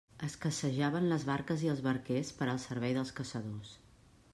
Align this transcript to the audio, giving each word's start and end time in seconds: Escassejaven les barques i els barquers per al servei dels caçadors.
Escassejaven 0.27 1.05
les 1.11 1.27
barques 1.31 1.67
i 1.67 1.71
els 1.75 1.83
barquers 1.91 2.35
per 2.41 2.49
al 2.55 2.63
servei 2.67 2.97
dels 3.01 3.17
caçadors. 3.23 3.81